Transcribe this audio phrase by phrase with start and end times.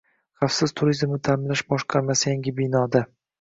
[0.43, 3.05] Xavfsiz turizmni ta’minlash boshqarmasi yangi binoda